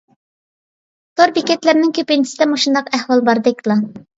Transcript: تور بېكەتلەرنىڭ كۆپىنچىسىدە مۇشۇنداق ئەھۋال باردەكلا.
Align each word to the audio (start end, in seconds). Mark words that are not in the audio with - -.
تور 1.21 1.35
بېكەتلەرنىڭ 1.35 1.93
كۆپىنچىسىدە 1.99 2.49
مۇشۇنداق 2.55 2.91
ئەھۋال 2.99 3.25
باردەكلا. 3.29 3.79